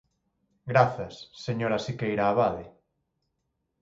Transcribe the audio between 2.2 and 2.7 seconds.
Abade.